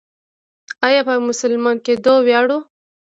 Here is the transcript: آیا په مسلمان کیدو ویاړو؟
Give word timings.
آیا 0.87 1.01
په 1.07 1.13
مسلمان 1.29 1.77
کیدو 1.85 2.13
ویاړو؟ 2.25 2.57